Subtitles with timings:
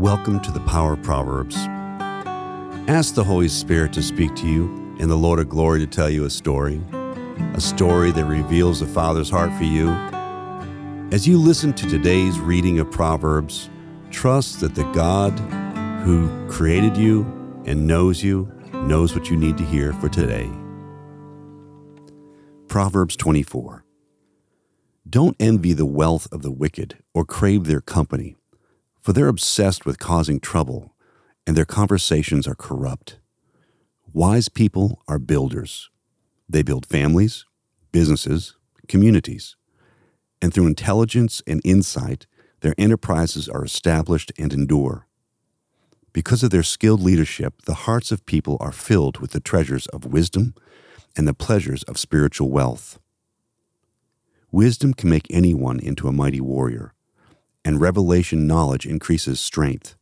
[0.00, 1.56] Welcome to the Power of Proverbs.
[2.88, 4.64] Ask the Holy Spirit to speak to you
[4.98, 6.80] and the Lord of glory to tell you a story,
[7.52, 9.90] a story that reveals the Father's heart for you.
[11.12, 13.68] As you listen to today's reading of Proverbs,
[14.10, 15.38] trust that the God
[16.02, 17.24] who created you
[17.66, 20.50] and knows you knows what you need to hear for today.
[22.68, 23.84] Proverbs 24
[25.06, 28.38] Don't envy the wealth of the wicked or crave their company
[29.00, 30.94] for they're obsessed with causing trouble,
[31.46, 33.18] and their conversations are corrupt.
[34.12, 35.90] Wise people are builders.
[36.48, 37.46] They build families,
[37.92, 38.56] businesses,
[38.88, 39.56] communities.
[40.42, 42.26] And through intelligence and insight,
[42.60, 45.06] their enterprises are established and endure.
[46.12, 50.04] Because of their skilled leadership, the hearts of people are filled with the treasures of
[50.04, 50.54] wisdom
[51.16, 52.98] and the pleasures of spiritual wealth.
[54.50, 56.92] Wisdom can make anyone into a mighty warrior
[57.64, 59.96] and revelation knowledge increases strength.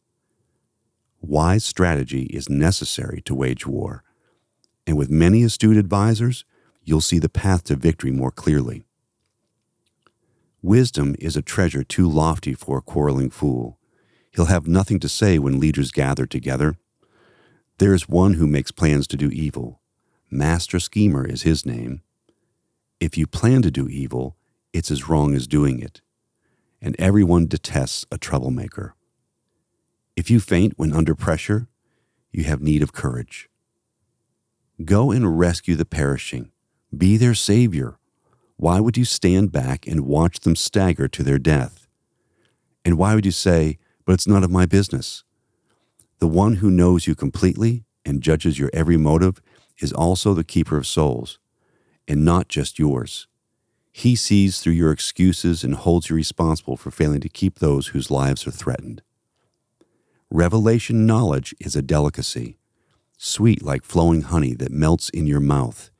[1.21, 4.05] Wise strategy is necessary to wage war,
[4.87, 6.45] and with many astute advisers,
[6.83, 8.85] you'll see the path to victory more clearly.
[10.63, 13.79] Wisdom is a treasure too lofty for a quarreling fool.
[14.33, 16.77] He'll have nothing to say when leaders gather together.
[17.79, 19.81] There is one who makes plans to do evil.
[20.31, 22.03] Master Schemer is his name.
[23.01, 24.37] If you plan to do evil,
[24.73, 26.01] it's as wrong as doing it
[26.81, 28.95] and everyone detests a troublemaker.
[30.17, 31.69] If you faint when under pressure,
[32.33, 33.49] you have need of courage.
[34.85, 36.51] Go and rescue the perishing.
[36.97, 37.99] Be their Savior.
[38.57, 41.87] Why would you stand back and watch them stagger to their death?
[42.85, 45.23] And why would you say, But it's none of my business?
[46.19, 49.41] The one who knows you completely and judges your every motive
[49.79, 51.39] is also the keeper of souls,
[52.09, 53.28] and not just yours.
[53.99, 58.13] He sees through your excuses and holds you responsible for failing to keep those whose
[58.13, 59.03] lives are threatened.
[60.31, 62.59] Revelation knowledge is a delicacy,
[63.17, 65.91] sweet like flowing honey that melts in your mouth.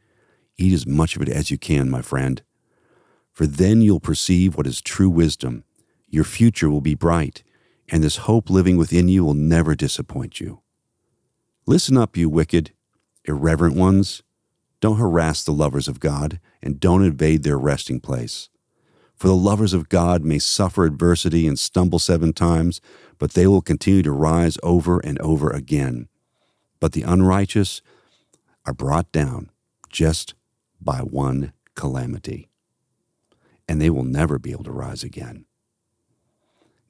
[0.57, 2.43] Eat as much of it as you can, my friend,
[3.33, 5.65] for then you'll perceive what is true wisdom.
[6.07, 7.43] Your future will be bright,
[7.89, 10.63] and this hope living within you will never disappoint you.
[11.67, 12.71] Listen up, you wicked,
[13.25, 14.23] irreverent ones.
[14.81, 18.49] Don't harass the lovers of God, and don't invade their resting place.
[19.17, 22.81] For the lovers of God may suffer adversity and stumble seven times,
[23.19, 26.09] but they will continue to rise over and over again.
[26.79, 27.83] But the unrighteous
[28.65, 29.51] are brought down
[29.91, 30.35] just
[30.81, 32.49] by one calamity,
[33.69, 35.47] and they will never be able to rise again.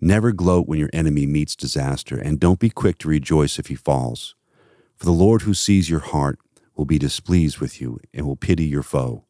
[0.01, 3.75] Never gloat when your enemy meets disaster, and don't be quick to rejoice if he
[3.75, 4.35] falls.
[4.97, 6.39] For the Lord who sees your heart
[6.79, 9.25] will be displeased with you and will pity your foe.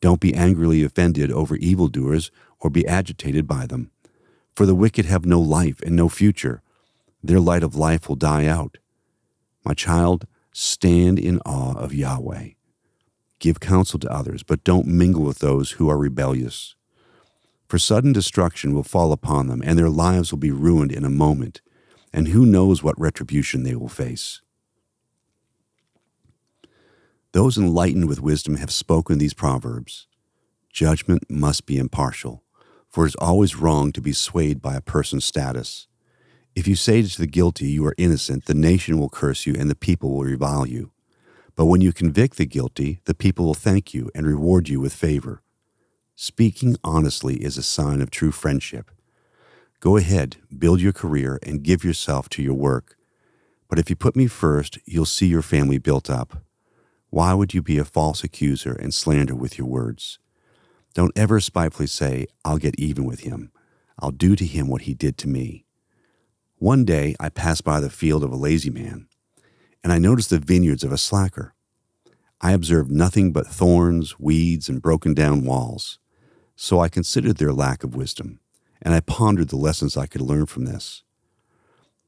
[0.00, 3.92] Don't be angrily offended over evildoers or be agitated by them.
[4.54, 6.60] For the wicked have no life and no future.
[7.22, 8.78] Their light of life will die out.
[9.64, 12.48] My child, stand in awe of Yahweh.
[13.38, 16.74] Give counsel to others, but don't mingle with those who are rebellious.
[17.68, 21.10] For sudden destruction will fall upon them, and their lives will be ruined in a
[21.10, 21.60] moment,
[22.12, 24.40] and who knows what retribution they will face.
[27.32, 30.06] Those enlightened with wisdom have spoken these proverbs.
[30.72, 32.42] Judgment must be impartial,
[32.88, 35.88] for it is always wrong to be swayed by a person's status.
[36.54, 39.68] If you say to the guilty, You are innocent, the nation will curse you and
[39.68, 40.90] the people will revile you.
[41.54, 44.94] But when you convict the guilty, the people will thank you and reward you with
[44.94, 45.42] favor.
[46.16, 48.90] Speaking honestly is a sign of true friendship.
[49.80, 52.96] Go ahead, build your career, and give yourself to your work.
[53.68, 56.42] But if you put me first, you'll see your family built up.
[57.10, 60.18] Why would you be a false accuser and slander with your words?
[60.94, 63.50] Don't ever spitefully say, I'll get even with him.
[63.98, 65.64] I'll do to him what he did to me.
[66.56, 69.08] One day I passed by the field of a lazy man,
[69.82, 71.54] and I noticed the vineyards of a slacker.
[72.40, 75.98] I observed nothing but thorns, weeds, and broken down walls.
[76.56, 78.40] So I considered their lack of wisdom,
[78.82, 81.04] and I pondered the lessons I could learn from this.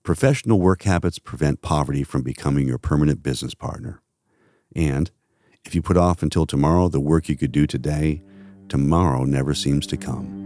[0.03, 4.03] Professional work habits prevent poverty from becoming your permanent business partner.
[4.75, 5.11] And
[5.65, 8.23] if you put off until tomorrow the work you could do today,
[8.69, 10.41] tomorrow never seems to come.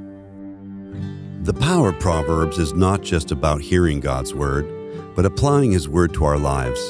[1.43, 4.67] The power of Proverbs is not just about hearing God's word,
[5.15, 6.81] but applying His word to our lives.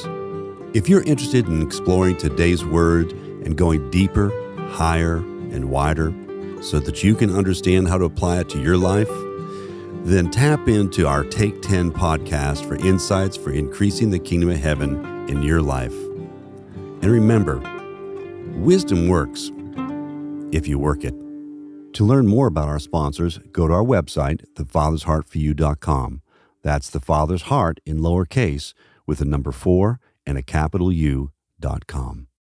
[0.75, 4.31] If you're interested in exploring today's word and going deeper,
[4.71, 6.15] higher, and wider
[6.63, 9.11] so that you can understand how to apply it to your life,
[10.05, 15.29] then tap into our Take 10 podcast for insights for increasing the kingdom of heaven
[15.29, 15.95] in your life.
[17.05, 17.61] And remember,
[18.57, 19.53] wisdom works
[20.53, 21.15] if you work it.
[21.93, 26.23] To learn more about our sponsors, go to our website, thefathersheart4U.com.
[26.63, 28.73] That's the Father's Heart in lowercase
[29.07, 31.31] with a number four and a capital U
[31.61, 32.29] dot com.